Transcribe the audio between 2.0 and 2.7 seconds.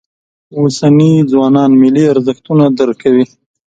ارزښتونه